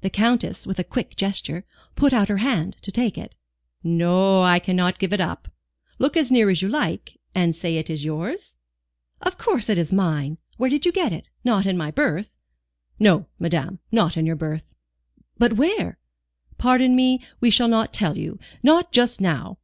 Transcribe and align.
The 0.00 0.08
Countess, 0.08 0.66
with 0.66 0.78
a 0.78 0.82
quick 0.84 1.16
gesture, 1.16 1.66
put 1.94 2.14
out 2.14 2.30
her 2.30 2.38
hand 2.38 2.72
to 2.80 2.90
take 2.90 3.18
it. 3.18 3.34
"No, 3.84 4.40
I 4.42 4.58
cannot 4.58 4.98
give 4.98 5.12
it 5.12 5.20
up. 5.20 5.48
Look 5.98 6.16
as 6.16 6.32
near 6.32 6.48
as 6.48 6.62
you 6.62 6.68
like, 6.70 7.20
and 7.34 7.54
say 7.54 7.76
is 7.76 7.90
it 7.90 8.00
yours?" 8.02 8.56
"Of 9.20 9.36
course 9.36 9.68
it 9.68 9.76
is 9.76 9.92
mine. 9.92 10.38
Where 10.56 10.70
did 10.70 10.86
you 10.86 10.92
get 10.92 11.12
it? 11.12 11.28
Not 11.44 11.66
in 11.66 11.76
my 11.76 11.90
berth?" 11.90 12.38
"No, 12.98 13.26
madame, 13.38 13.80
not 13.92 14.16
in 14.16 14.24
your 14.24 14.34
berth." 14.36 14.72
"But 15.36 15.52
where?" 15.58 15.98
"Pardon 16.56 16.96
me, 16.96 17.22
we 17.42 17.50
shall 17.50 17.68
not 17.68 17.92
tell 17.92 18.16
you 18.16 18.38
not 18.62 18.92
just 18.92 19.20
now." 19.20 19.58